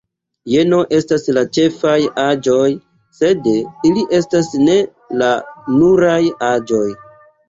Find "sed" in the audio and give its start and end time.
3.17-3.49